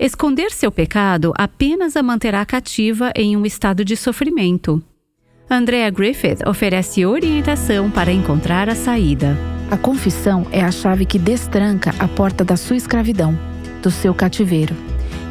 [0.00, 4.80] Esconder seu pecado apenas a manterá cativa em um estado de sofrimento.
[5.50, 9.36] Andrea Griffith oferece orientação para encontrar a saída.
[9.68, 13.36] A confissão é a chave que destranca a porta da sua escravidão,
[13.82, 14.72] do seu cativeiro.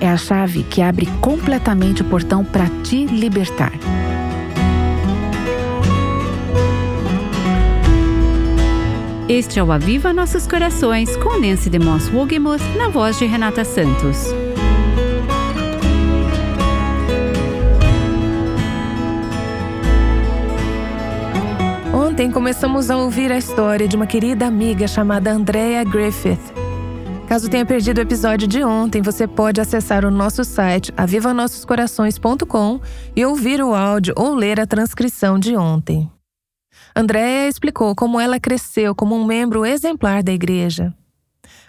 [0.01, 3.71] É a chave que abre completamente o portão para te libertar.
[9.29, 14.27] Este é o Aviva Nossos Corações com Nancy DeMoss Wogemuth na voz de Renata Santos.
[22.07, 26.39] Ontem começamos a ouvir a história de uma querida amiga chamada Andrea Griffith.
[27.27, 32.79] Caso tenha perdido o episódio de ontem, você pode acessar o nosso site avivanossoscorações.com
[33.13, 36.09] e ouvir o áudio ou ler a transcrição de ontem.
[36.95, 40.95] Andrea explicou como ela cresceu como um membro exemplar da igreja.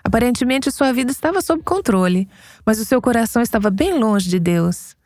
[0.04, 2.28] Aparentemente, sua vida estava sob controle,
[2.64, 4.96] mas o seu coração estava bem longe de Deus.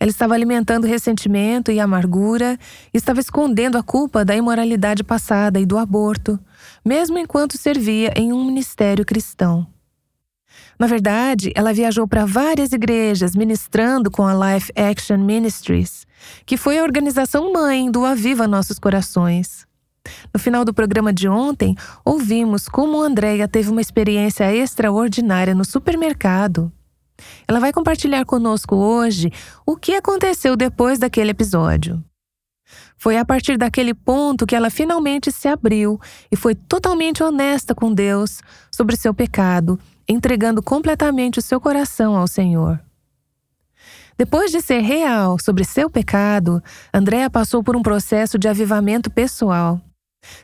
[0.00, 2.58] Ela estava alimentando ressentimento e amargura,
[2.92, 6.40] estava escondendo a culpa da imoralidade passada e do aborto,
[6.82, 9.66] mesmo enquanto servia em um ministério cristão.
[10.78, 16.06] Na verdade, ela viajou para várias igrejas ministrando com a Life Action Ministries,
[16.46, 19.66] que foi a organização mãe do Aviva Nossos Corações.
[20.32, 26.72] No final do programa de ontem, ouvimos como Andréia teve uma experiência extraordinária no supermercado
[27.46, 29.30] ela vai compartilhar conosco hoje
[29.66, 32.02] o que aconteceu depois daquele episódio.
[32.96, 35.98] Foi a partir daquele ponto que ela finalmente se abriu
[36.30, 38.40] e foi totalmente honesta com Deus
[38.70, 42.78] sobre seu pecado, entregando completamente o seu coração ao Senhor.
[44.18, 46.62] Depois de ser real sobre seu pecado,
[46.92, 49.80] Andréa passou por um processo de avivamento pessoal.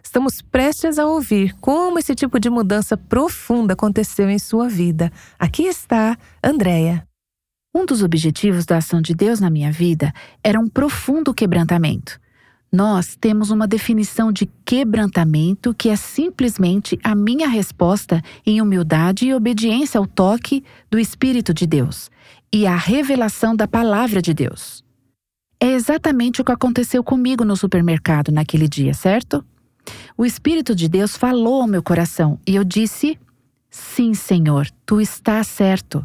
[0.03, 5.13] Estamos prestes a ouvir como esse tipo de mudança profunda aconteceu em sua vida.
[5.39, 7.07] Aqui está Andréia.
[7.75, 12.19] Um dos objetivos da ação de Deus na minha vida era um profundo quebrantamento.
[12.73, 19.35] Nós temos uma definição de quebrantamento que é simplesmente a minha resposta em humildade e
[19.35, 22.11] obediência ao toque do Espírito de Deus
[22.53, 24.83] e à revelação da palavra de Deus.
[25.61, 29.45] É exatamente o que aconteceu comigo no supermercado naquele dia, certo?
[30.17, 33.19] O Espírito de Deus falou ao meu coração e eu disse:
[33.71, 36.05] Sim, Senhor, tu estás certo.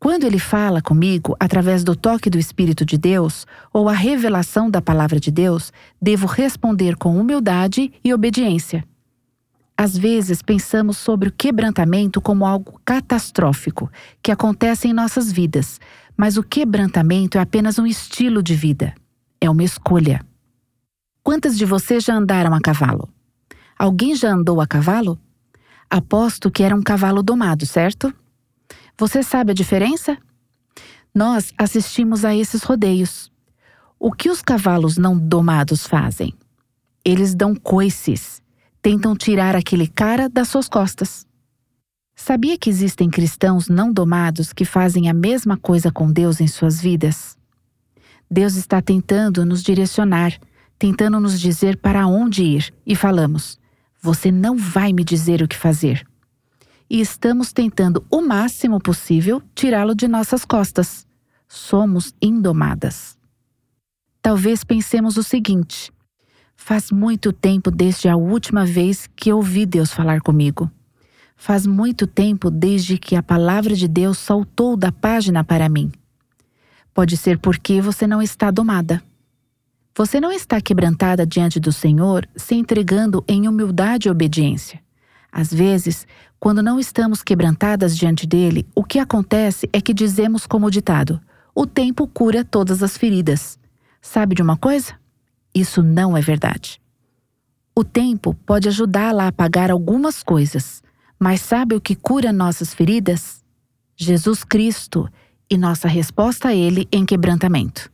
[0.00, 4.80] Quando ele fala comigo através do toque do Espírito de Deus ou a revelação da
[4.80, 8.84] palavra de Deus, devo responder com humildade e obediência.
[9.76, 13.90] Às vezes pensamos sobre o quebrantamento como algo catastrófico
[14.20, 15.80] que acontece em nossas vidas,
[16.16, 18.92] mas o quebrantamento é apenas um estilo de vida.
[19.40, 20.27] É uma escolha.
[21.28, 23.06] Quantas de vocês já andaram a cavalo?
[23.78, 25.18] Alguém já andou a cavalo?
[25.90, 28.14] Aposto que era um cavalo domado, certo?
[28.96, 30.16] Você sabe a diferença?
[31.14, 33.30] Nós assistimos a esses rodeios.
[34.00, 36.32] O que os cavalos não domados fazem?
[37.04, 38.40] Eles dão coices,
[38.80, 41.26] tentam tirar aquele cara das suas costas.
[42.16, 46.80] Sabia que existem cristãos não domados que fazem a mesma coisa com Deus em suas
[46.80, 47.36] vidas?
[48.30, 50.32] Deus está tentando nos direcionar
[50.78, 53.58] tentando nos dizer para onde ir, e falamos:
[54.00, 56.06] Você não vai me dizer o que fazer.
[56.88, 61.06] E estamos tentando o máximo possível tirá-lo de nossas costas.
[61.46, 63.18] Somos indomadas.
[64.22, 65.92] Talvez pensemos o seguinte:
[66.56, 70.70] Faz muito tempo desde a última vez que ouvi Deus falar comigo.
[71.36, 75.92] Faz muito tempo desde que a palavra de Deus saltou da página para mim.
[76.92, 79.00] Pode ser porque você não está domada.
[79.98, 84.80] Você não está quebrantada diante do Senhor se entregando em humildade e obediência.
[85.32, 86.06] Às vezes,
[86.38, 91.20] quando não estamos quebrantadas diante dele, o que acontece é que dizemos como ditado:
[91.52, 93.58] o tempo cura todas as feridas.
[94.00, 94.94] Sabe de uma coisa?
[95.52, 96.80] Isso não é verdade.
[97.74, 100.80] O tempo pode ajudá-la a apagar algumas coisas,
[101.18, 103.44] mas sabe o que cura nossas feridas?
[103.96, 105.08] Jesus Cristo
[105.50, 107.90] e nossa resposta a Ele em quebrantamento.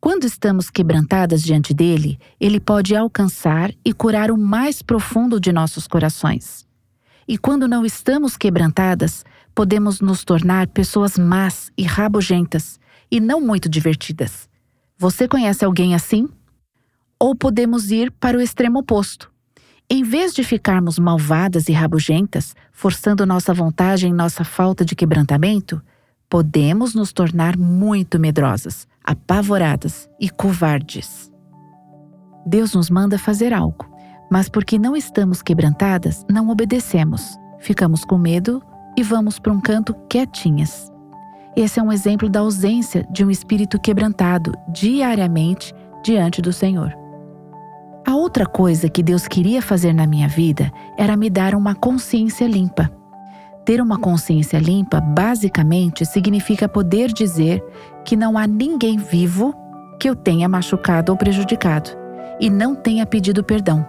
[0.00, 5.88] Quando estamos quebrantadas diante dele, ele pode alcançar e curar o mais profundo de nossos
[5.88, 6.64] corações.
[7.26, 9.24] E quando não estamos quebrantadas,
[9.54, 12.78] podemos nos tornar pessoas más e rabugentas
[13.10, 14.48] e não muito divertidas.
[14.96, 16.28] Você conhece alguém assim?
[17.18, 19.30] Ou podemos ir para o extremo oposto.
[19.90, 25.82] Em vez de ficarmos malvadas e rabugentas, forçando nossa vontade em nossa falta de quebrantamento,
[26.28, 31.32] podemos nos tornar muito medrosas, apavoradas e covardes.
[32.44, 33.88] Deus nos manda fazer algo,
[34.30, 37.38] mas porque não estamos quebrantadas, não obedecemos.
[37.58, 38.62] Ficamos com medo
[38.98, 40.92] e vamos para um canto quietinhas.
[41.56, 45.72] Esse é um exemplo da ausência de um espírito quebrantado diariamente
[46.04, 46.94] diante do Senhor.
[48.06, 52.46] A outra coisa que Deus queria fazer na minha vida era me dar uma consciência
[52.46, 52.92] limpa.
[53.68, 57.62] Ter uma consciência limpa, basicamente, significa poder dizer
[58.02, 59.54] que não há ninguém vivo
[60.00, 61.90] que eu tenha machucado ou prejudicado
[62.40, 63.86] e não tenha pedido perdão.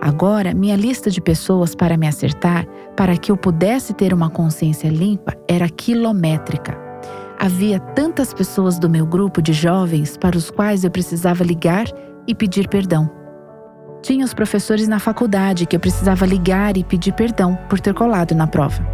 [0.00, 2.64] Agora, minha lista de pessoas para me acertar,
[2.96, 6.78] para que eu pudesse ter uma consciência limpa, era quilométrica.
[7.40, 11.86] Havia tantas pessoas do meu grupo de jovens para os quais eu precisava ligar
[12.24, 13.21] e pedir perdão.
[14.02, 18.34] Tinha os professores na faculdade que eu precisava ligar e pedir perdão por ter colado
[18.34, 18.84] na prova.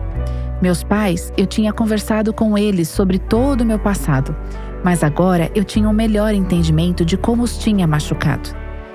[0.60, 4.37] Meus pais, eu tinha conversado com eles sobre todo o meu passado,
[4.84, 8.50] mas agora eu tinha um melhor entendimento de como os tinha machucado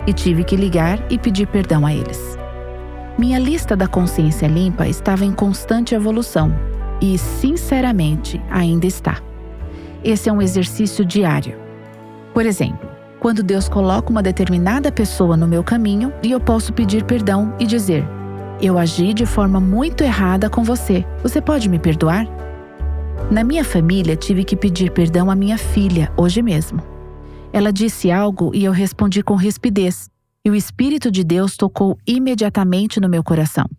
[0.06, 2.38] e tive que ligar e pedir perdão a eles.
[3.18, 6.54] Minha lista da consciência limpa estava em constante evolução
[7.02, 9.18] e, sinceramente, ainda está.
[10.04, 11.58] Esse é um exercício diário.
[12.34, 12.93] Por exemplo,
[13.24, 17.66] quando Deus coloca uma determinada pessoa no meu caminho e eu posso pedir perdão e
[17.66, 18.06] dizer:
[18.62, 22.28] Eu agi de forma muito errada com você, você pode me perdoar?
[23.32, 26.84] Na minha família, tive que pedir perdão à minha filha hoje mesmo.
[27.54, 30.10] Ela disse algo e eu respondi com rispidez,
[30.44, 33.70] e o Espírito de Deus tocou imediatamente no meu coração.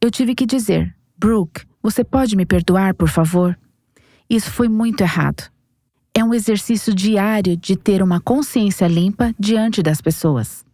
[0.00, 3.54] Eu tive que dizer: Brooke, você pode me perdoar, por favor?
[4.30, 5.52] Isso foi muito errado.
[6.14, 10.64] É um exercício diário de ter uma consciência limpa diante das pessoas.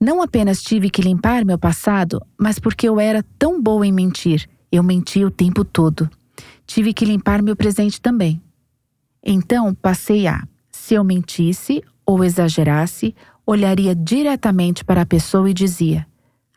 [0.00, 4.48] Não apenas tive que limpar meu passado, mas porque eu era tão boa em mentir,
[4.70, 6.10] eu menti o tempo todo.
[6.66, 8.42] Tive que limpar meu presente também.
[9.24, 13.14] Então passei a se eu mentisse ou exagerasse,
[13.46, 16.06] olharia diretamente para a pessoa e dizia: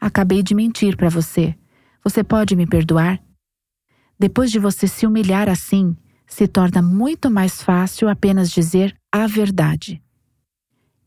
[0.02, 1.56] Acabei de mentir para você.
[2.04, 3.22] Você pode me perdoar?
[4.18, 5.96] Depois de você se humilhar assim,
[6.30, 10.02] se torna muito mais fácil apenas dizer a verdade.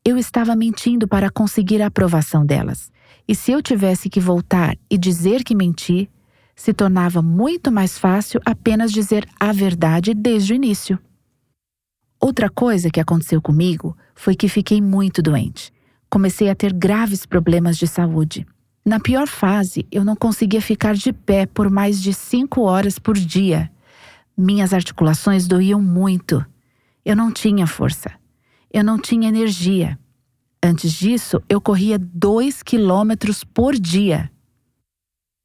[0.05, 2.91] Eu estava mentindo para conseguir a aprovação delas,
[3.27, 6.11] e se eu tivesse que voltar e dizer que menti,
[6.57, 10.99] se tornava muito mais fácil apenas dizer a verdade desde o início.
[12.21, 15.73] Outra coisa que aconteceu comigo foi que fiquei muito doente.
[16.11, 18.47] Comecei a ter graves problemas de saúde.
[18.85, 23.17] Na pior fase, eu não conseguia ficar de pé por mais de cinco horas por
[23.17, 23.71] dia.
[24.37, 26.45] Minhas articulações doíam muito.
[27.05, 28.11] Eu não tinha força.
[28.73, 29.99] Eu não tinha energia.
[30.63, 34.31] Antes disso, eu corria dois quilômetros por dia.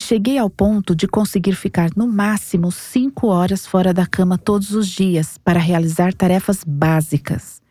[0.01, 4.87] Cheguei ao ponto de conseguir ficar no máximo cinco horas fora da cama todos os
[4.87, 7.61] dias para realizar tarefas básicas.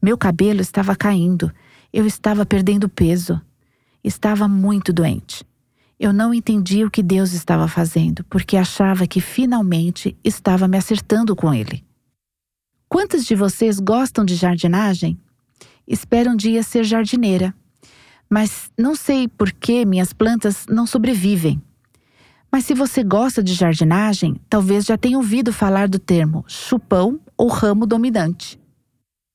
[0.00, 1.50] Meu cabelo estava caindo,
[1.92, 3.40] eu estava perdendo peso,
[4.04, 5.44] estava muito doente.
[6.02, 11.36] Eu não entendi o que Deus estava fazendo, porque achava que finalmente estava me acertando
[11.36, 11.84] com Ele.
[12.88, 15.18] Quantos de vocês gostam de jardinagem?
[15.86, 17.54] Espero um dia ser jardineira
[18.32, 21.60] mas não sei por que minhas plantas não sobrevivem.
[22.50, 27.48] Mas se você gosta de jardinagem, talvez já tenha ouvido falar do termo chupão ou
[27.48, 28.58] ramo dominante.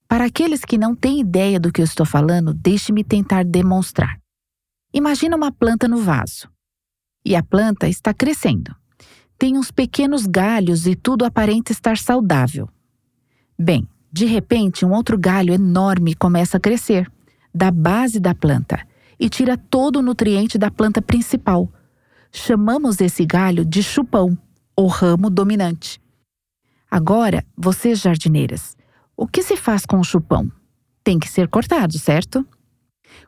[0.07, 4.19] Para aqueles que não têm ideia do que eu estou falando, deixe-me tentar demonstrar.
[4.91, 6.49] Imagina uma planta no vaso.
[7.27, 8.73] E a planta está crescendo.
[9.37, 12.69] Tem uns pequenos galhos e tudo aparenta estar saudável.
[13.59, 17.11] Bem, de repente, um outro galho enorme começa a crescer
[17.53, 18.79] da base da planta
[19.19, 21.69] e tira todo o nutriente da planta principal.
[22.31, 24.37] Chamamos esse galho de chupão,
[24.73, 25.99] ou ramo dominante.
[26.89, 28.77] Agora, vocês jardineiras,
[29.17, 30.49] o que se faz com o chupão?
[31.03, 32.47] Tem que ser cortado, certo?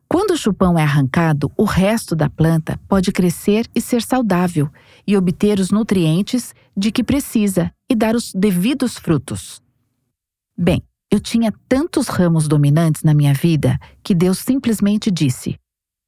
[0.08, 4.70] Quando o chupão é arrancado, o resto da planta pode crescer e ser saudável
[5.06, 9.62] e obter os nutrientes de que precisa e dar os devidos frutos.
[10.58, 10.82] Bem,
[11.12, 15.60] eu tinha tantos ramos dominantes na minha vida que Deus simplesmente disse: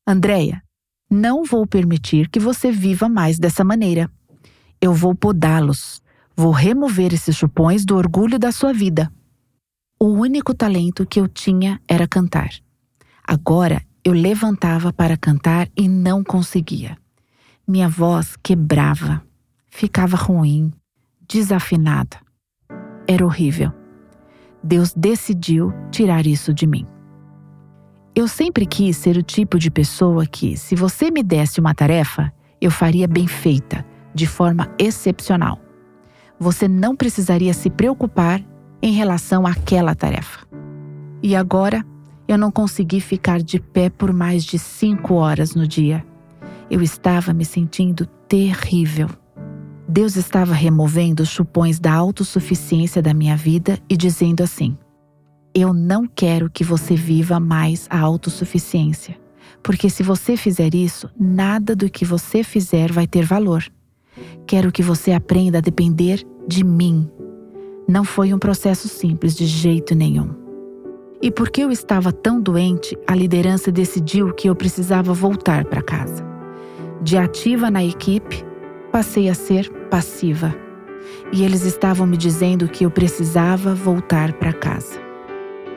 [0.08, 0.64] Andréia,
[1.10, 4.10] não vou permitir que você viva mais dessa maneira.
[4.80, 6.02] Eu vou podá-los.
[6.36, 9.12] Vou remover esses chupões do orgulho da sua vida.
[10.00, 12.50] O único talento que eu tinha era cantar.
[13.28, 16.98] Agora eu levantava para cantar e não conseguia.
[17.68, 19.22] Minha voz quebrava,
[19.70, 20.72] ficava ruim,
[21.28, 22.18] desafinada.
[23.08, 23.72] Era horrível.
[24.64, 26.86] Deus decidiu tirar isso de mim.
[28.14, 32.32] Eu sempre quis ser o tipo de pessoa que, se você me desse uma tarefa,
[32.60, 35.60] eu faria bem feita, de forma excepcional.
[36.38, 38.44] Você não precisaria se preocupar
[38.82, 40.46] em relação àquela tarefa.
[41.24, 41.86] E agora,
[42.32, 46.06] eu não consegui ficar de pé por mais de cinco horas no dia.
[46.70, 49.10] Eu estava me sentindo terrível.
[49.86, 54.78] Deus estava removendo os chupões da autossuficiência da minha vida e dizendo assim:
[55.54, 59.20] Eu não quero que você viva mais a autossuficiência,
[59.62, 63.66] porque se você fizer isso, nada do que você fizer vai ter valor.
[64.48, 67.10] Quero que você aprenda a depender de mim.
[67.90, 70.41] Não foi um processo simples de jeito nenhum.
[71.22, 76.26] E porque eu estava tão doente, a liderança decidiu que eu precisava voltar para casa.
[77.00, 78.44] De ativa na equipe,
[78.92, 80.56] passei a ser passiva.
[81.32, 85.00] E eles estavam me dizendo que eu precisava voltar para casa.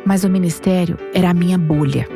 [0.05, 2.09] Mas o ministério era a minha bolha.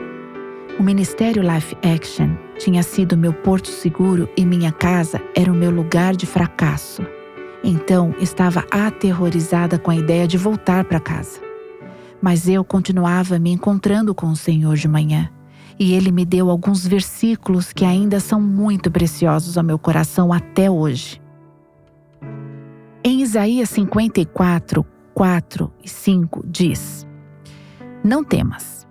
[0.79, 5.71] O Ministério Life Action tinha sido meu porto seguro e minha casa era o meu
[5.71, 7.03] lugar de fracasso.
[7.63, 11.48] Então estava aterrorizada com a ideia de voltar para casa.
[12.21, 15.31] Mas eu continuava me encontrando com o Senhor de manhã,
[15.79, 20.71] e ele me deu alguns versículos que ainda são muito preciosos ao meu coração até
[20.71, 21.21] hoje.
[23.05, 24.85] Em Isaías 54,
[25.15, 27.07] 4 e 5 diz:
[28.05, 28.87] Não temas.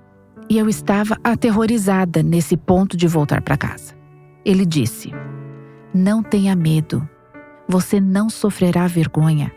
[0.50, 3.94] E eu estava aterrorizada nesse ponto de voltar para casa.
[4.46, 5.12] Ele disse:
[5.94, 7.08] Não tenha medo.
[7.68, 9.52] Você não sofrerá vergonha.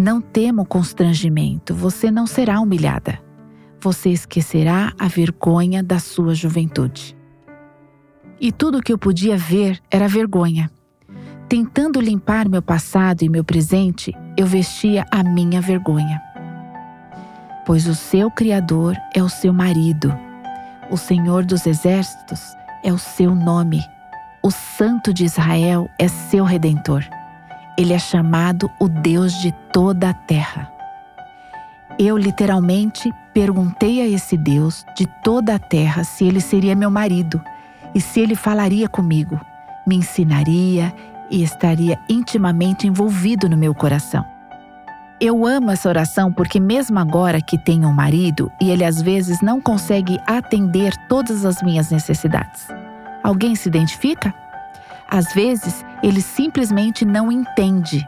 [0.00, 3.20] Não tema o constrangimento, você não será humilhada.
[3.82, 7.14] Você esquecerá a vergonha da sua juventude.
[8.40, 10.70] E tudo o que eu podia ver era vergonha.
[11.50, 16.18] Tentando limpar meu passado e meu presente, eu vestia a minha vergonha.
[17.66, 20.18] Pois o seu Criador é o seu marido,
[20.90, 22.40] o Senhor dos Exércitos
[22.82, 23.84] é o seu nome,
[24.42, 27.04] o Santo de Israel é seu redentor.
[27.78, 30.70] Ele é chamado o Deus de toda a terra.
[31.98, 37.42] Eu literalmente perguntei a esse Deus de toda a terra se ele seria meu marido
[37.94, 39.40] e se ele falaria comigo,
[39.86, 40.94] me ensinaria
[41.30, 44.24] e estaria intimamente envolvido no meu coração.
[45.20, 49.42] Eu amo essa oração porque, mesmo agora que tenho um marido e ele às vezes
[49.42, 52.68] não consegue atender todas as minhas necessidades,
[53.22, 54.32] alguém se identifica?
[55.10, 58.06] Às vezes, ele simplesmente não entende.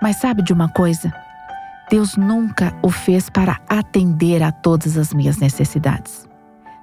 [0.00, 1.12] Mas sabe de uma coisa?
[1.90, 6.26] Deus nunca o fez para atender a todas as minhas necessidades.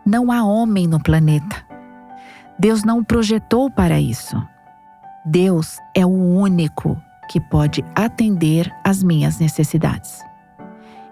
[0.05, 1.65] Não há homem no planeta.
[2.59, 4.41] Deus não o projetou para isso.
[5.25, 10.21] Deus é o único que pode atender às minhas necessidades.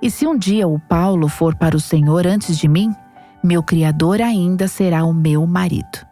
[0.02, 2.96] E se um dia o Paulo for para o Senhor antes de mim,
[3.44, 6.11] meu Criador ainda será o meu marido.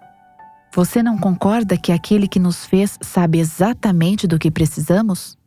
[0.74, 5.38] Você não concorda que aquele que nos fez sabe exatamente do que precisamos?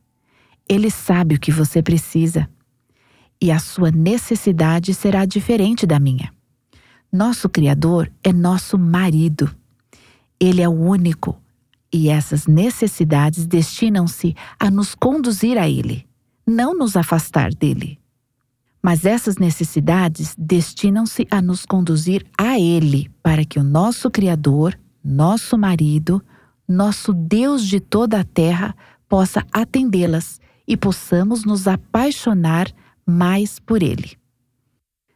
[0.69, 2.49] Ele sabe o que você precisa.
[3.41, 6.33] E a sua necessidade será diferente da minha.
[7.13, 9.55] Nosso Criador é nosso marido.
[10.41, 11.41] Ele é o único.
[11.93, 16.07] E essas necessidades destinam-se a nos conduzir a Ele,
[16.47, 18.01] não nos afastar dele.
[18.83, 25.59] Mas essas necessidades destinam-se a nos conduzir a Ele, para que o nosso Criador nosso
[25.59, 26.23] marido,
[26.69, 28.75] nosso Deus de toda a terra,
[29.09, 32.69] possa atendê-las e possamos nos apaixonar
[33.07, 34.17] mais por Ele.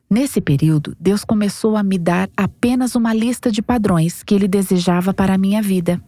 [0.08, 5.12] Nesse período, Deus começou a me dar apenas uma lista de padrões que Ele desejava
[5.12, 6.02] para a minha vida.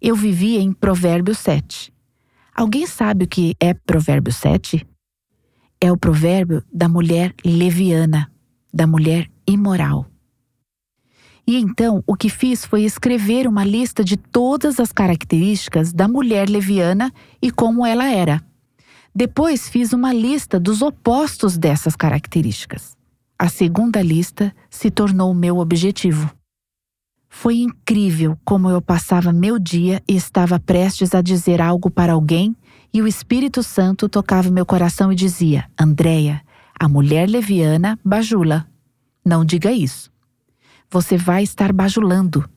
[0.00, 1.92] Eu vivia em Provérbios 7.
[2.54, 4.86] Alguém sabe o que é Provérbio 7?
[5.80, 8.30] É o provérbio da mulher leviana,
[8.72, 10.09] da mulher imoral.
[11.46, 16.48] E então o que fiz foi escrever uma lista de todas as características da mulher
[16.48, 18.42] leviana e como ela era.
[19.14, 22.96] Depois fiz uma lista dos opostos dessas características.
[23.38, 26.30] A segunda lista se tornou meu objetivo.
[27.28, 32.56] Foi incrível como eu passava meu dia e estava prestes a dizer algo para alguém
[32.92, 36.42] e o Espírito Santo tocava meu coração e dizia: Andréia,
[36.78, 38.66] a mulher leviana bajula.
[39.24, 40.10] Não diga isso
[40.90, 42.48] você vai estar bajulando.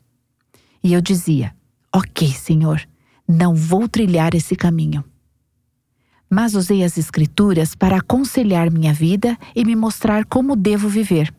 [0.84, 1.56] E eu dizia:
[1.94, 2.82] Ok, Senhor,
[3.28, 5.04] não vou trilhar esse caminho.
[6.30, 11.34] Mas usei as Escrituras para aconselhar minha vida e me mostrar como devo viver.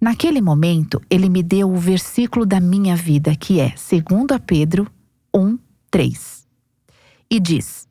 [0.00, 4.90] Naquele momento, ele me deu o versículo da minha vida, que é 2 Pedro
[5.34, 5.58] 1,
[5.90, 6.46] 3.
[7.30, 7.86] E diz: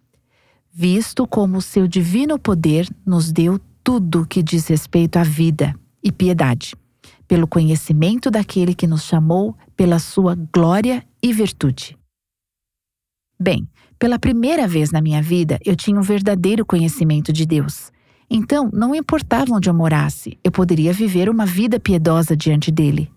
[0.72, 6.12] Visto como o seu divino poder nos deu tudo que diz respeito à vida e
[6.12, 6.76] piedade
[7.28, 11.98] pelo conhecimento daquele que nos chamou pela sua glória e virtude.
[13.40, 17.92] Bem, pela primeira vez na minha vida, eu tinha um verdadeiro conhecimento de Deus.
[18.30, 23.12] Então, não importava onde eu morasse, eu poderia viver uma vida piedosa diante dele.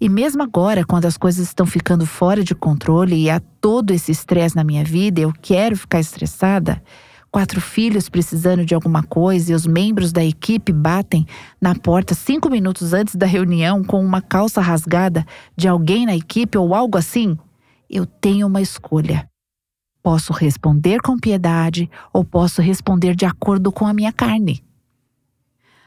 [0.00, 4.10] E mesmo agora, quando as coisas estão ficando fora de controle e há todo esse
[4.10, 6.82] estresse na minha vida, eu quero ficar estressada,
[7.30, 11.26] quatro filhos precisando de alguma coisa e os membros da equipe batem
[11.60, 15.24] na porta cinco minutos antes da reunião com uma calça rasgada
[15.56, 17.38] de alguém na equipe ou algo assim,
[17.88, 19.28] eu tenho uma escolha.
[20.02, 24.64] Posso responder com piedade ou posso responder de acordo com a minha carne.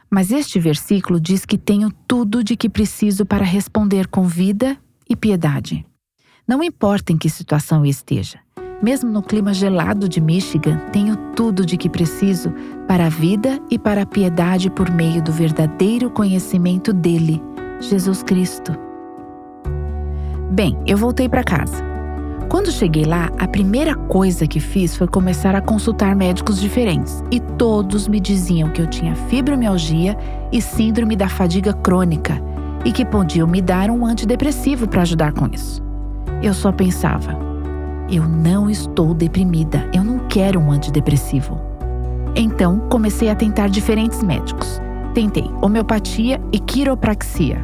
[0.10, 4.78] Mas este versículo diz que tenho tudo de que preciso para responder com vida
[5.10, 5.84] e piedade.
[6.48, 8.40] Não importa em que situação eu esteja,
[8.84, 12.54] mesmo no clima gelado de Michigan, tenho tudo de que preciso
[12.86, 17.42] para a vida e para a piedade por meio do verdadeiro conhecimento dele,
[17.80, 18.78] Jesus Cristo.
[20.52, 21.82] Bem, eu voltei para casa.
[22.50, 27.40] Quando cheguei lá, a primeira coisa que fiz foi começar a consultar médicos diferentes e
[27.40, 30.18] todos me diziam que eu tinha fibromialgia
[30.52, 32.40] e síndrome da fadiga crônica
[32.84, 35.82] e que podiam me dar um antidepressivo para ajudar com isso.
[36.44, 37.53] Eu só pensava:
[38.10, 41.60] eu não estou deprimida, eu não quero um antidepressivo.
[42.36, 44.82] Então comecei a tentar diferentes médicos.
[45.14, 47.62] Tentei homeopatia e quiropraxia.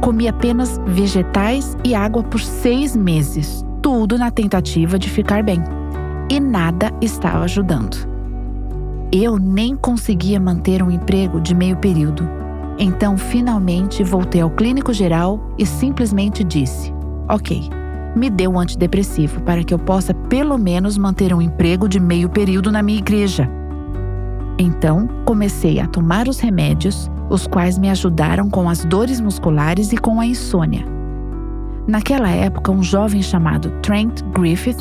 [0.00, 5.62] Comi apenas vegetais e água por seis meses, tudo na tentativa de ficar bem.
[6.30, 8.08] E nada estava ajudando.
[9.12, 12.28] Eu nem conseguia manter um emprego de meio período.
[12.78, 16.94] Então, finalmente, voltei ao clínico geral e simplesmente disse:
[17.28, 17.68] Ok,
[18.14, 22.28] me dê um antidepressivo para que eu possa pelo menos manter um emprego de meio
[22.28, 23.48] período na minha igreja.
[24.58, 29.96] Então, comecei a tomar os remédios, os quais me ajudaram com as dores musculares e
[29.96, 30.84] com a insônia.
[31.86, 34.76] Naquela época, um jovem chamado Trent Griffith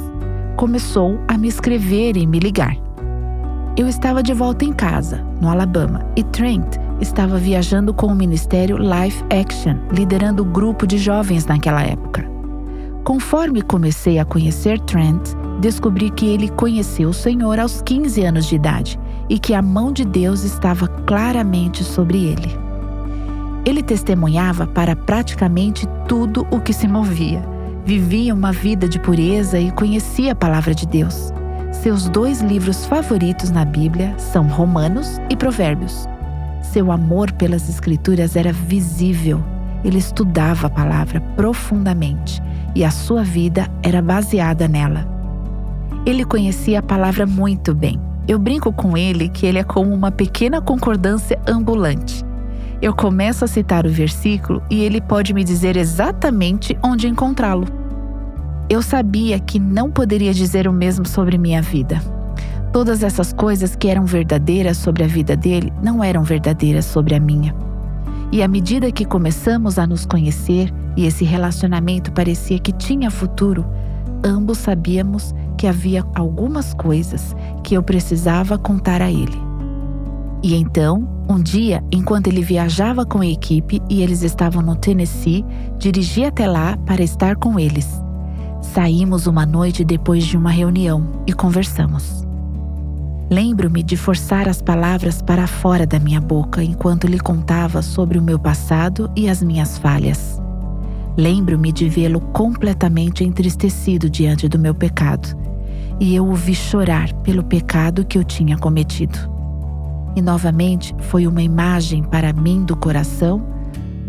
[0.57, 2.75] começou a me escrever e me ligar.
[3.77, 8.77] Eu estava de volta em casa, no Alabama, e Trent estava viajando com o ministério
[8.77, 12.38] Life Action, liderando o grupo de jovens naquela época.
[13.09, 18.53] Conforme comecei a conhecer Trent, descobri que ele conheceu o Senhor aos 15 anos de
[18.53, 22.55] idade e que a mão de Deus estava claramente sobre ele.
[23.65, 27.41] Ele testemunhava para praticamente tudo o que se movia.
[27.83, 31.33] Vivia uma vida de pureza e conhecia a palavra de Deus.
[31.71, 36.07] Seus dois livros favoritos na Bíblia são Romanos e Provérbios.
[36.61, 39.43] Seu amor pelas Escrituras era visível.
[39.83, 42.39] Ele estudava a palavra profundamente
[42.75, 45.07] e a sua vida era baseada nela.
[46.05, 47.99] Ele conhecia a palavra muito bem.
[48.27, 52.23] Eu brinco com ele que ele é como uma pequena concordância ambulante.
[52.81, 57.67] Eu começo a citar o versículo e ele pode me dizer exatamente onde encontrá-lo.
[58.69, 62.01] Eu sabia que não poderia dizer o mesmo sobre minha vida.
[62.71, 67.19] Todas essas coisas que eram verdadeiras sobre a vida dele não eram verdadeiras sobre a
[67.19, 67.53] minha.
[68.31, 73.65] E à medida que começamos a nos conhecer e esse relacionamento parecia que tinha futuro,
[74.21, 77.33] ambos sabíamos que havia algumas coisas
[77.63, 79.41] que eu precisava contar a ele.
[80.43, 85.45] E então, um dia, enquanto ele viajava com a equipe e eles estavam no Tennessee,
[85.77, 87.87] dirigi até lá para estar com eles.
[88.61, 92.27] Saímos uma noite depois de uma reunião e conversamos.
[93.31, 98.21] Lembro-me de forçar as palavras para fora da minha boca enquanto lhe contava sobre o
[98.21, 100.41] meu passado e as minhas falhas.
[101.17, 105.37] Lembro-me de vê-lo completamente entristecido diante do meu pecado,
[105.99, 109.17] e eu o vi chorar pelo pecado que eu tinha cometido.
[110.15, 113.45] E novamente foi uma imagem para mim do coração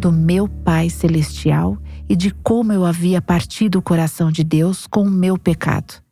[0.00, 1.76] do meu Pai Celestial
[2.08, 6.02] e de como eu havia partido o coração de Deus com o meu pecado.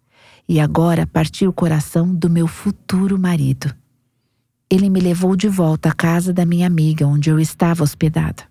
[0.47, 3.75] E agora parti o coração do meu futuro marido.
[4.71, 8.43] Ele me levou de volta à casa da minha amiga, onde eu estava hospedada.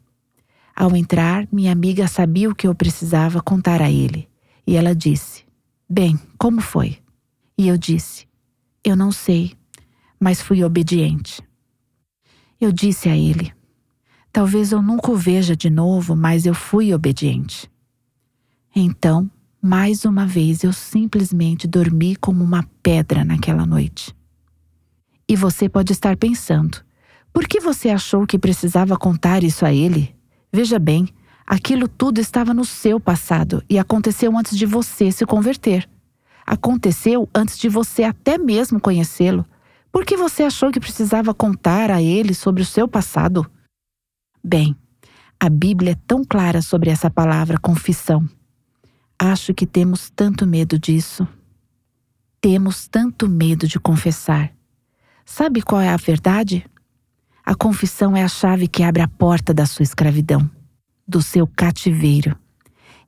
[0.79, 4.29] Ao entrar, minha amiga sabia o que eu precisava contar a ele,
[4.65, 5.43] e ela disse:
[5.89, 6.99] Bem, como foi?
[7.57, 8.27] E eu disse:
[8.83, 9.55] Eu não sei,
[10.19, 11.41] mas fui obediente.
[12.61, 13.51] Eu disse a ele:
[14.31, 17.67] Talvez eu nunca o veja de novo, mas eu fui obediente.
[18.75, 19.27] Então,
[19.59, 24.15] mais uma vez, eu simplesmente dormi como uma pedra naquela noite.
[25.27, 26.85] E você pode estar pensando:
[27.33, 30.15] por que você achou que precisava contar isso a ele?
[30.57, 31.07] Veja bem,
[31.45, 35.87] aquilo tudo estava no seu passado e aconteceu antes de você se converter.
[36.47, 39.45] Aconteceu antes de você até mesmo conhecê-lo.
[39.91, 43.45] Por que você achou que precisava contar a ele sobre o seu passado?
[44.43, 44.75] Bem,
[45.39, 48.27] a Bíblia é tão clara sobre essa palavra confissão.
[49.19, 51.27] Acho que temos tanto medo disso.
[52.41, 54.51] Temos tanto medo de confessar.
[55.23, 56.65] Sabe qual é a verdade?
[57.47, 60.51] A confissão é a chave que abre a porta da sua escravidão.
[61.07, 62.37] do seu cativeiro.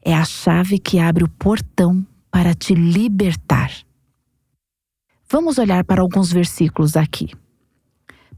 [0.01, 3.69] É a chave que abre o portão para te libertar.
[5.29, 7.33] Vamos olhar para alguns versículos aqui.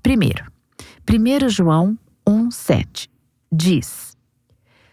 [0.02, 0.52] Primeiro,
[1.08, 1.96] 1 João
[2.28, 3.08] 1,7
[3.52, 4.18] diz: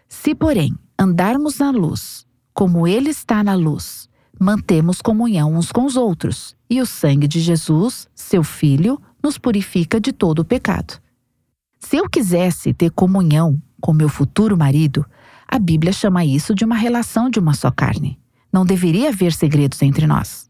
[0.07, 4.08] Se, porém, andarmos na luz, como Ele está na luz,
[4.39, 10.01] mantemos comunhão uns com os outros, e o sangue de Jesus, seu Filho, nos purifica
[10.01, 11.01] de todo o pecado.
[11.79, 15.05] Se eu quisesse ter comunhão com meu futuro marido,
[15.47, 18.19] a Bíblia chama isso de uma relação de uma só carne.
[18.53, 20.49] Não deveria haver segredos entre nós.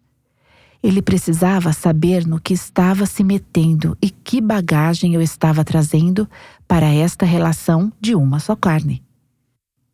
[0.82, 6.28] Ele precisava saber no que estava se metendo e que bagagem eu estava trazendo
[6.66, 9.02] para esta relação de uma só carne.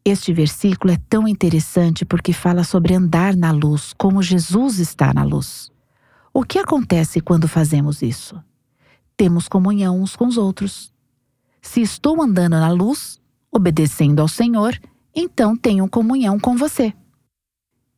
[0.05, 5.23] Este versículo é tão interessante porque fala sobre andar na luz como Jesus está na
[5.25, 5.71] luz.
[6.33, 8.39] O que acontece quando fazemos isso?
[9.17, 10.93] Temos comunhão uns com os outros.
[11.63, 13.19] Se estou andando na luz,
[13.51, 14.79] obedecendo ao Senhor,
[15.15, 16.93] então tenho comunhão com você.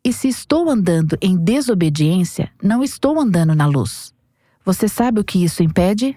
[0.04, 4.14] E se estou andando em desobediência, não estou andando na luz.
[4.64, 6.16] Você sabe o que isso impede?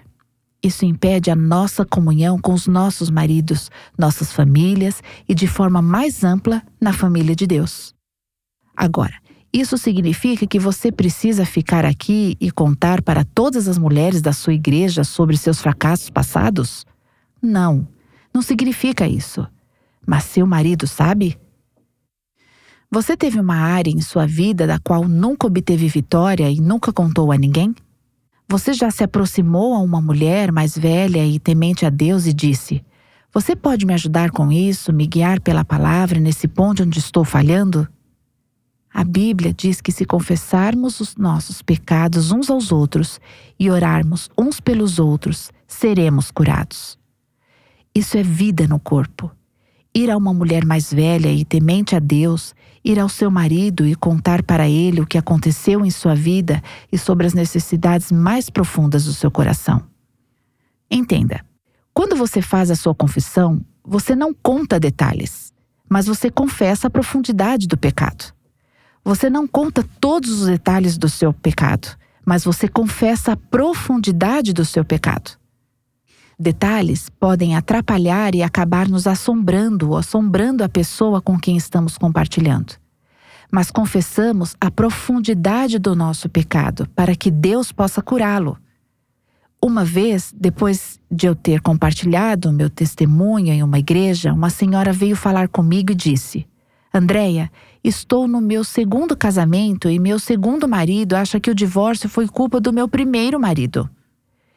[0.62, 6.24] Isso impede a nossa comunhão com os nossos maridos, nossas famílias e, de forma mais
[6.24, 7.96] ampla, na família de Deus.
[8.76, 9.14] Agora,
[9.54, 14.54] isso significa que você precisa ficar aqui e contar para todas as mulheres da sua
[14.54, 16.86] igreja sobre seus fracassos passados?
[17.42, 17.88] Não,
[18.34, 19.48] não significa isso.
[20.06, 21.40] Mas seu marido sabe?
[22.92, 27.32] Você teve uma área em sua vida da qual nunca obteve vitória e nunca contou
[27.32, 27.74] a ninguém?
[28.52, 32.84] Você já se aproximou a uma mulher mais velha e temente a Deus e disse:
[33.32, 37.88] Você pode me ajudar com isso, me guiar pela palavra nesse ponto onde estou falhando?
[38.92, 43.22] A Bíblia diz que se confessarmos os nossos pecados uns aos outros
[43.60, 46.98] e orarmos uns pelos outros, seremos curados.
[47.94, 49.30] Isso é vida no corpo.
[50.00, 53.94] Ir a uma mulher mais velha e temente a Deus, ir ao seu marido e
[53.96, 59.04] contar para ele o que aconteceu em sua vida e sobre as necessidades mais profundas
[59.04, 59.84] do seu coração.
[60.90, 61.44] Entenda,
[61.94, 65.52] quando você faz a sua confissão, você não conta detalhes,
[65.90, 68.34] mas você confessa a profundidade do pecado.
[69.04, 71.90] Você não conta todos os detalhes do seu pecado,
[72.26, 75.39] mas você confessa a profundidade do seu pecado.
[76.42, 82.76] Detalhes podem atrapalhar e acabar nos assombrando ou assombrando a pessoa com quem estamos compartilhando.
[83.52, 88.58] Mas confessamos a profundidade do nosso pecado para que Deus possa curá-lo.
[89.62, 95.18] Uma vez, depois de eu ter compartilhado meu testemunho em uma igreja, uma senhora veio
[95.18, 96.48] falar comigo e disse:
[96.94, 97.52] Andréia,
[97.84, 102.62] estou no meu segundo casamento e meu segundo marido acha que o divórcio foi culpa
[102.62, 103.90] do meu primeiro marido.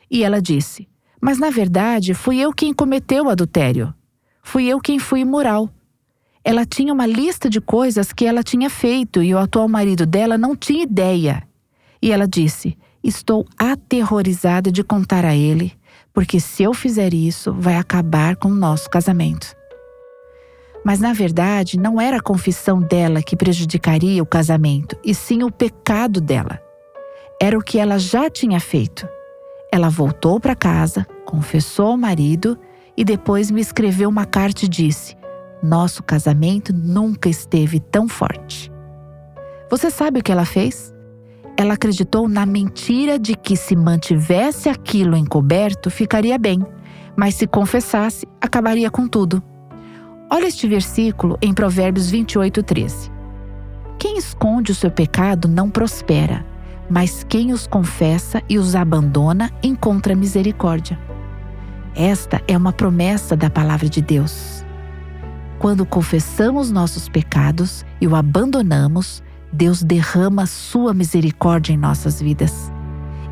[0.09, 0.87] E ela disse:
[1.23, 3.95] mas na verdade fui eu quem cometeu o adultério.
[4.43, 5.71] Fui eu quem fui imoral.
[6.45, 10.37] Ela tinha uma lista de coisas que ela tinha feito e o atual marido dela
[10.37, 11.47] não tinha ideia.
[12.03, 15.73] E ela disse: Estou aterrorizada de contar a ele,
[16.13, 19.55] porque se eu fizer isso, vai acabar com o nosso casamento.
[20.85, 25.53] Mas na verdade, não era a confissão dela que prejudicaria o casamento, e sim o
[25.53, 26.61] pecado dela.
[27.41, 29.09] Era o que ela já tinha feito.
[29.71, 32.59] Ela voltou para casa, confessou ao marido
[32.97, 35.17] e depois me escreveu uma carta e disse:
[35.63, 38.71] Nosso casamento nunca esteve tão forte.
[39.71, 40.93] Você sabe o que ela fez?
[41.57, 46.65] Ela acreditou na mentira de que se mantivesse aquilo encoberto ficaria bem,
[47.17, 49.43] mas se confessasse, acabaria com tudo.
[50.31, 53.11] Olha este versículo em Provérbios 28, 13.
[53.99, 56.45] Quem esconde o seu pecado não prospera,
[56.93, 60.99] mas quem os confessa e os abandona encontra misericórdia.
[61.97, 64.63] Esta é uma promessa da palavra de Deus.
[65.59, 72.71] Quando confessamos nossos pecados e o abandonamos, Deus derrama sua misericórdia em nossas vidas.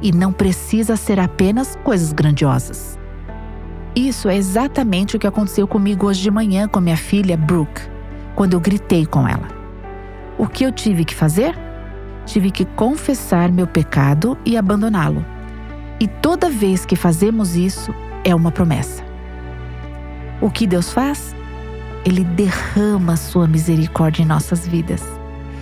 [0.01, 2.99] E não precisa ser apenas coisas grandiosas.
[3.95, 7.83] Isso é exatamente o que aconteceu comigo hoje de manhã com minha filha Brooke,
[8.35, 9.49] quando eu gritei com ela.
[10.39, 11.70] O que eu tive que fazer?
[12.27, 15.25] Tive que confessar meu pecado e abandoná-lo.
[15.99, 19.05] E toda vez que fazemos isso, é uma promessa.
[20.41, 21.35] O que Deus faz?
[22.05, 25.03] Ele derrama sua misericórdia em nossas vidas.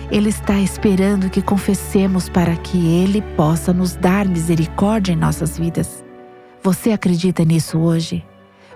[0.09, 6.03] Ele está esperando que confessemos para que Ele possa nos dar misericórdia em nossas vidas.
[6.63, 8.25] Você acredita nisso hoje?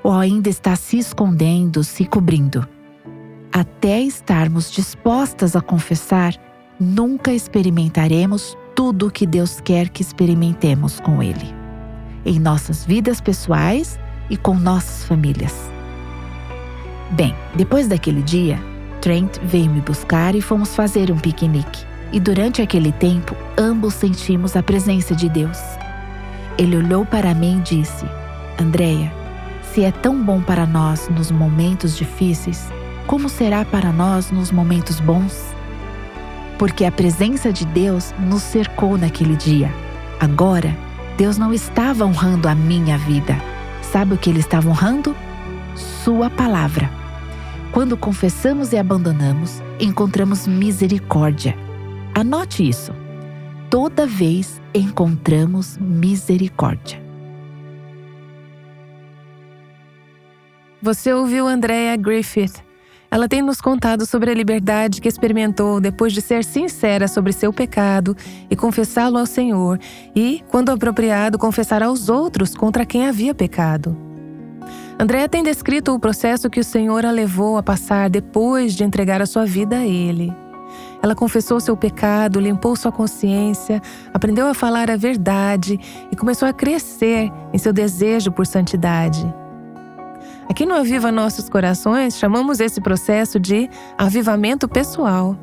[0.03, 2.67] Ou ainda está se escondendo, se cobrindo?
[3.51, 6.33] Até estarmos dispostas a confessar,
[6.79, 11.53] nunca experimentaremos tudo o que Deus quer que experimentemos com Ele,
[12.25, 15.53] em nossas vidas pessoais e com nossas famílias.
[17.11, 18.59] Bem, depois daquele dia,
[19.01, 21.85] Trent veio me buscar e fomos fazer um piquenique.
[22.11, 25.59] E durante aquele tempo, ambos sentimos a presença de Deus.
[26.57, 28.05] Ele olhou para mim e disse:
[28.59, 29.11] Andreia,
[29.73, 32.71] se é tão bom para nós nos momentos difíceis,
[33.07, 35.52] como será para nós nos momentos bons?
[36.57, 39.73] Porque a presença de Deus nos cercou naquele dia.
[40.19, 40.75] Agora,
[41.17, 43.35] Deus não estava honrando a minha vida.
[43.81, 45.15] Sabe o que Ele estava honrando?
[45.75, 46.89] Sua palavra.
[47.71, 51.57] Quando confessamos e abandonamos, encontramos misericórdia.
[52.13, 52.93] Anote isso.
[53.69, 57.01] Toda vez encontramos misericórdia.
[60.81, 62.61] Você ouviu Andrea Griffith.
[63.13, 67.53] Ela tem nos contado sobre a liberdade que experimentou depois de ser sincera sobre seu
[67.53, 68.17] pecado
[68.49, 69.79] e confessá-lo ao Senhor,
[70.15, 73.95] e, quando apropriado, confessar aos outros contra quem havia pecado.
[74.99, 79.21] Andréa tem descrito o processo que o Senhor a levou a passar depois de entregar
[79.21, 80.33] a sua vida a Ele.
[80.99, 83.79] Ela confessou seu pecado, limpou sua consciência,
[84.11, 85.79] aprendeu a falar a verdade
[86.11, 89.42] e começou a crescer em seu desejo por santidade.
[90.49, 95.37] Aqui no Aviva Nossos Corações, chamamos esse processo de avivamento pessoal.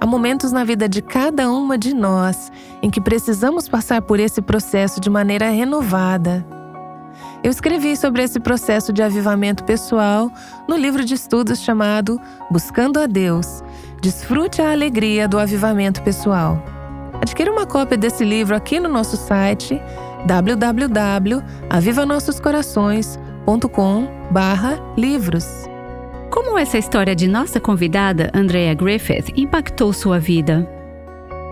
[0.00, 4.42] Há momentos na vida de cada uma de nós em que precisamos passar por esse
[4.42, 6.44] processo de maneira renovada.
[7.42, 10.30] Eu escrevi sobre esse processo de avivamento pessoal
[10.68, 13.64] no livro de estudos chamado Buscando a Deus.
[14.02, 16.62] Desfrute a alegria do avivamento pessoal.
[17.20, 19.80] Adquira uma cópia desse livro aqui no nosso site
[20.26, 23.25] www.avivanossoscorações.com
[24.96, 25.46] livros.
[26.30, 30.68] Como essa história de nossa convidada, Andrea Griffith, impactou sua vida?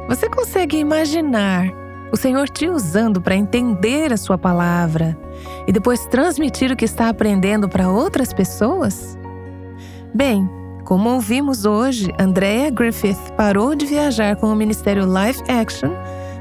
[0.08, 1.68] Você consegue imaginar
[2.12, 5.16] o Senhor te usando para entender a sua palavra
[5.68, 9.16] e depois transmitir o que está aprendendo para outras pessoas?
[10.12, 10.50] Bem,
[10.84, 15.92] como ouvimos hoje, Andrea Griffith parou de viajar com o ministério Life Action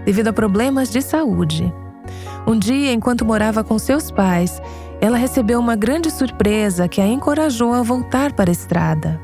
[0.04, 1.72] devido a problemas de saúde.
[2.46, 4.62] Um dia, enquanto morava com seus pais,
[5.04, 9.20] ela recebeu uma grande surpresa que a encorajou a voltar para a estrada.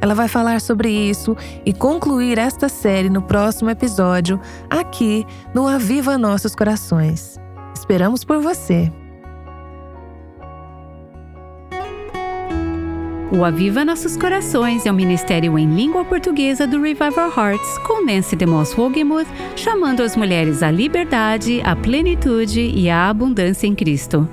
[0.00, 6.18] Ela vai falar sobre isso e concluir esta série no próximo episódio, aqui no Aviva
[6.18, 7.38] Nossos Corações.
[7.72, 8.90] Esperamos por você!
[13.30, 18.34] O Aviva Nossos Corações é um ministério em língua portuguesa do Revival Hearts, com Nancy
[18.34, 24.28] DeMoss Wogemuth, chamando as mulheres à liberdade, à plenitude e à abundância em Cristo.